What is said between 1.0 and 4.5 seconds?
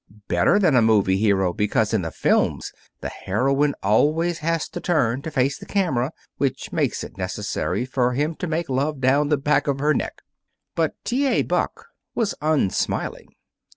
hero, because, in the films, the heroine always